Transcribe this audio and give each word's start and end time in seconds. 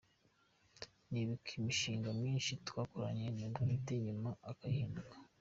Nibuka 1.11 1.49
imishinga 1.59 2.07
myinshi 2.19 2.51
twakoranye 2.67 3.27
ye 3.39 3.45
bwite 3.53 3.93
nyuma 4.05 4.29
akanyihinduka. 4.49 5.15